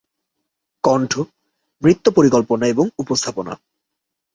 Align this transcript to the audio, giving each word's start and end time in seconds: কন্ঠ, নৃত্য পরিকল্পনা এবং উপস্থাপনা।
কন্ঠ, 0.83 1.11
নৃত্য 1.81 2.05
পরিকল্পনা 2.11 2.65
এবং 2.67 2.85
উপস্থাপনা। 2.97 3.53